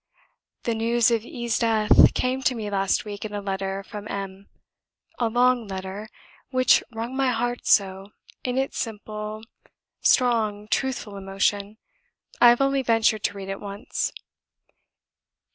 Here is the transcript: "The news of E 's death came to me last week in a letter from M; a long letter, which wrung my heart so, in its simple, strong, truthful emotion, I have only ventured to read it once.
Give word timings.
"The 0.63 0.73
news 0.73 1.11
of 1.11 1.23
E 1.23 1.47
's 1.47 1.59
death 1.59 2.15
came 2.15 2.41
to 2.41 2.55
me 2.55 2.71
last 2.71 3.05
week 3.05 3.23
in 3.23 3.35
a 3.35 3.39
letter 3.39 3.83
from 3.83 4.07
M; 4.09 4.47
a 5.19 5.29
long 5.29 5.67
letter, 5.67 6.09
which 6.49 6.83
wrung 6.91 7.15
my 7.15 7.29
heart 7.29 7.67
so, 7.67 8.09
in 8.43 8.57
its 8.57 8.79
simple, 8.79 9.43
strong, 10.01 10.67
truthful 10.69 11.17
emotion, 11.17 11.77
I 12.41 12.49
have 12.49 12.61
only 12.61 12.81
ventured 12.81 13.21
to 13.25 13.33
read 13.37 13.49
it 13.49 13.61
once. 13.61 14.11